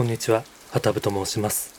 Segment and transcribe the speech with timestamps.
[0.00, 1.74] こんにちは、はたぶと申します。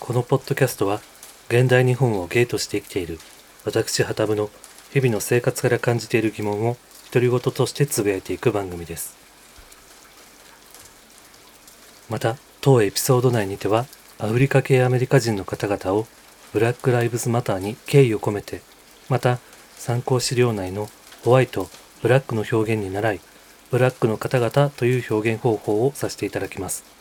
[0.00, 1.00] このポッドキャストは、
[1.48, 3.18] 現代日本をゲートして生きている
[3.64, 4.50] 私はたぶの
[4.92, 6.76] 日々の生活から感じている疑問を
[7.10, 9.16] 独り言としてつぶやいていく番組です。
[12.10, 13.86] また、当エピソード内にては、
[14.18, 16.06] アフリカ系アメリカ人の方々を
[16.52, 18.60] ブラック・ライブズ・マターに敬意を込めて、
[19.08, 19.38] また、
[19.78, 20.90] 参考資料内の
[21.24, 21.70] ホワイト、
[22.02, 23.20] ブラックの表現に倣い、
[23.70, 26.98] ブラックの方々という表現方法をさせていただきます。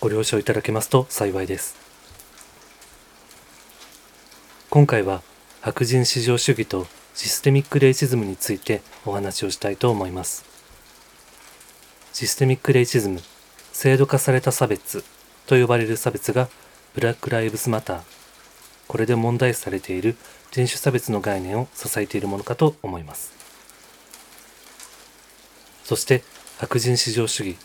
[0.00, 1.74] ご了承いただけますと幸いです。
[4.70, 5.22] 今回は
[5.60, 10.44] 白人至上主義とシステミックレイシズムについてお話をしたいと思います。
[12.12, 13.20] システミックレイシズム、
[13.72, 15.02] 制度化された差別
[15.48, 16.48] と呼ばれる差別が
[16.94, 18.00] ブラック・ライブズ・マター、
[18.86, 20.14] これで問題視されている
[20.52, 23.32] 人種差別の概念を支えているものかと思います。
[25.82, 26.22] そして
[26.58, 27.56] 白人至上主義。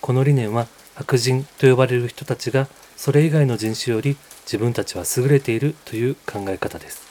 [0.00, 7.02] この理念は白人と呼ばれる人たちがそれ以外の人種より自分たちは優れているという考え方です。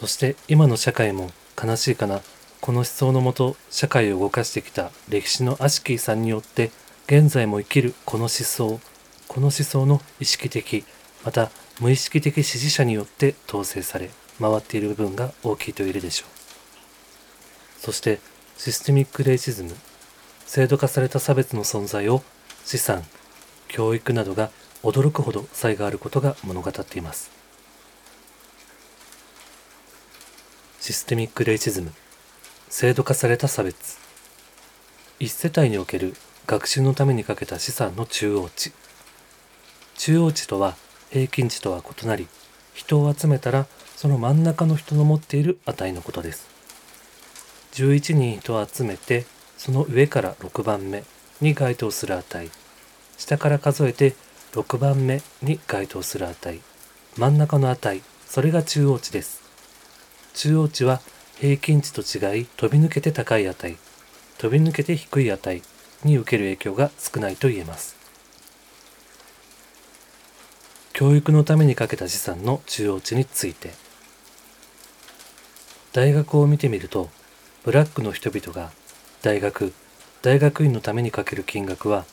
[0.00, 1.30] そして今の社会も
[1.62, 2.20] 悲しいかな、
[2.60, 6.70] この思想のもと社会を動かしてきた歴史のアシキーさんによって
[7.06, 8.80] 現在も生きるこの思想、
[9.28, 10.84] この思想の意識的、
[11.24, 17.80] また無意識的支持者によって統制され回っている部分が大きいと言えるでしょう。
[17.80, 18.20] そして
[18.56, 19.74] システミックレイシズム、
[20.46, 22.22] 制度化された差別の存在を
[22.64, 23.04] 資産、
[23.68, 24.50] 教育などが
[24.82, 27.30] 驚くほど差異があることが物語っています。
[30.80, 31.92] システミックレイシズム、
[32.68, 33.98] 制度化された差別。
[35.20, 36.14] 一世帯における
[36.46, 38.72] 学習のためにかけた資産の中央値。
[39.96, 40.76] 中央値とは
[41.10, 42.28] 平均値とは異なり、
[42.72, 46.48] 人を集めたらその真ん中の人の持っている値のことです。
[47.74, 49.26] 11人人を集めて
[49.58, 51.04] その上から6番目
[51.44, 52.50] に該当する値。
[53.16, 54.14] 下から数えて
[54.52, 56.60] 6番目に該当する値。
[57.16, 58.02] 真ん中の値。
[58.26, 59.42] それが中央値です。
[60.34, 61.00] 中央値は
[61.38, 63.76] 平均値と違い飛び抜けて高い値。
[64.38, 65.62] 飛び抜けて低い値
[66.02, 67.96] に受ける影響が少ないと言えます。
[70.92, 73.70] 教育のためにかけた資産の中央値について。
[75.92, 77.10] 大学を見てみると
[77.64, 78.72] ブラックの人々が
[79.22, 79.72] 大学、
[80.24, 82.06] 大学院のためにかける金額は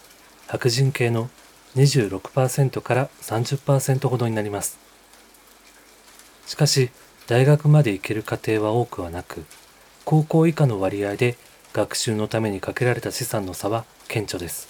[0.47, 1.29] 白人系の
[1.77, 4.77] 26%から30%ほどになります。
[6.45, 6.89] しかし、
[7.27, 9.45] 大学まで行ける家庭は多くはなく、
[10.03, 11.37] 高校以下の割合で
[11.71, 14.67] 学習のためにかけられた資産の差は顕著です。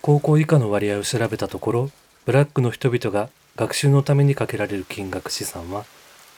[0.00, 1.90] 高校以下の割合を調べたところ、
[2.24, 5.84] ブラックの人々が学習のためにかけられる金額資産は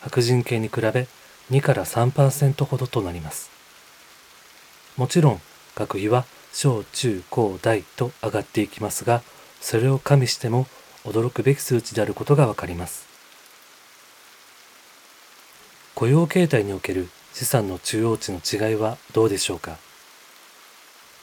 [0.00, 1.06] 白人系に比べ
[1.52, 3.50] 2から3%ほどとなります。
[4.96, 5.40] もちろん
[5.76, 9.22] 学費は小中高大と上がっていきますが、
[9.60, 10.66] それを加味しても
[11.04, 13.06] 驚くべき数値であることがわかります。
[15.94, 19.78] 雇用形態における資産の中央値の違いはどうでしょうか？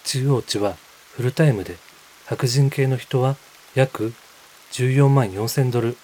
[0.04, 0.76] 中央値は
[1.16, 1.78] フルタイムで
[2.26, 3.36] 白人系の人は
[3.76, 4.14] 約
[4.72, 5.98] 14万4000ドル、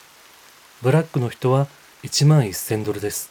[0.81, 1.67] ブラックの人は
[2.03, 3.29] 1万1000ドルです。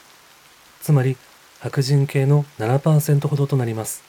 [0.81, 1.17] つまり
[1.61, 4.03] 白人系の7%ほどとなります。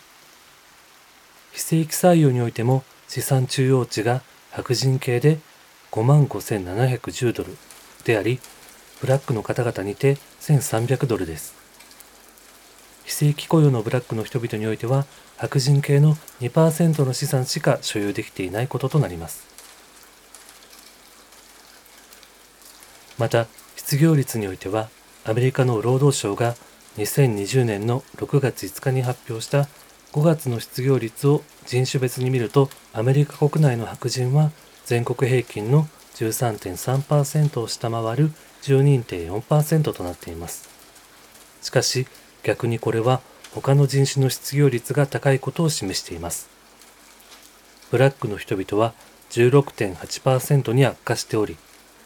[1.60, 4.22] 非正規採用においても資産中央値が
[4.52, 5.40] 白人系で
[5.92, 7.58] 5万5710ドル
[8.06, 8.40] であり、
[9.02, 11.54] ブラックの方々にて1300ドルです。
[13.04, 15.06] 非正規雇用のブラックの人々においては
[15.36, 19.46] 白人系の2%の資産しか所有できていないこととなります。
[23.18, 24.88] また、失業率においては
[25.26, 26.56] アメリカの労働省が
[26.96, 29.68] 2020年の6月5日に発表した
[30.12, 34.52] 5月の失業率を人種別に見るとアメリカ国内の白人は
[34.86, 38.32] 全国平均の13.3%を下回る
[38.64, 40.68] 12.4%となっています。
[41.62, 42.08] しかし
[42.44, 43.22] 逆にこれは
[43.54, 46.50] 他の人種の失業率が高いことを示しています。
[47.92, 48.94] ブラックの人々は
[49.30, 51.56] 16.8%に悪化しており、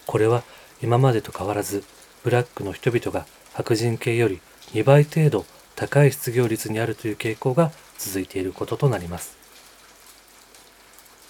[0.05, 0.44] これは
[0.81, 1.83] 今までと変わらず
[2.23, 4.41] ブラックの人々が白人系より
[4.73, 5.45] 2倍程度
[5.75, 9.37] 高い失業率にあるという傾向が続いていることとなります。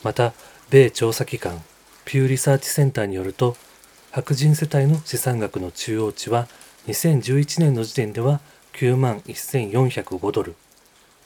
[0.03, 0.33] また、
[0.69, 1.63] 米調査機関
[2.05, 3.55] ピューリサーチセンターによると、
[4.11, 6.47] 白人世帯の資産額の中央値は
[6.87, 8.41] 2011年の時点では
[8.73, 10.55] 9万1405ドル、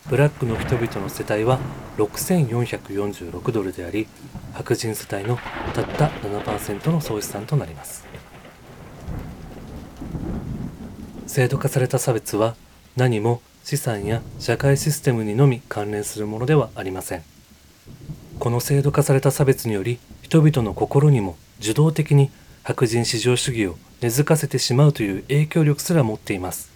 [0.09, 1.59] ブラックの人々の世帯は
[1.97, 4.07] 6446ドルであり、
[4.53, 5.37] 白人世帯の
[5.73, 8.05] たった7%の総資産となります。
[11.25, 12.55] 制度化された差別は
[12.95, 17.23] 何も資産や社会システムにのみ関連するものではありません。
[18.39, 22.31] この制度化された差別により人々の心にも受動的に
[22.63, 26.71] 白人至上主義を根付かせてしまうという影響力すら持っています。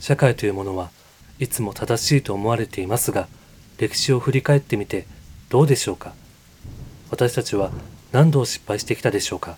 [0.00, 0.90] 社会というものは
[1.38, 3.28] いつも正しいと思われていますが
[3.78, 5.06] 歴史を振り返ってみて
[5.50, 6.14] どうでしょうか？
[7.12, 7.70] 私たちは
[8.10, 9.56] 何度失敗してきたでしょうか？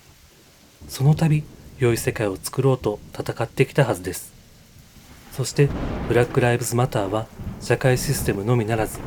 [0.89, 1.43] その度
[1.79, 4.36] 良い世界を作ろうと戦ってきたはずです。
[5.37, 5.69] そして
[6.07, 7.27] ブラック・ライブズ・マターは
[7.61, 8.97] 社会システムのみならず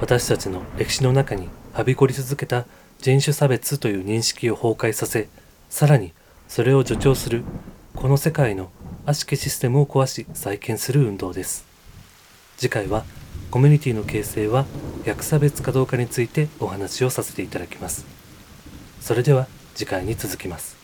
[0.00, 2.64] 私たちの歴史の中にはびこり続けた
[2.98, 5.28] 人種差別という認識を崩壊させ
[5.68, 6.14] さらに
[6.48, 7.44] それを助長する
[7.94, 8.70] この世界の
[9.04, 11.66] 悪しきシステムを壊し再建する運動です。
[12.56, 13.04] 次回は
[13.50, 14.64] コミュニティの形成は
[15.04, 18.06] 逆差別かどうかについてお話をさせていただきます。
[19.02, 20.79] それでは次回に続きます。